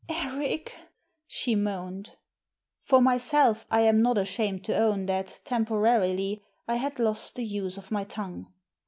"Eric," 0.09 0.73
she 1.27 1.53
moaned. 1.53 2.17
For 2.79 3.03
myself, 3.03 3.67
I 3.69 3.81
am 3.81 4.01
not 4.01 4.17
ashamed 4.17 4.63
to 4.63 4.75
own 4.75 5.05
that, 5.05 5.39
tempo 5.45 5.75
rarily, 5.75 6.41
I 6.67 6.77
had 6.77 6.97
lost 6.97 7.35
the 7.35 7.45
use 7.45 7.77
of 7.77 7.91
my 7.91 8.05
tongue. 8.05 8.47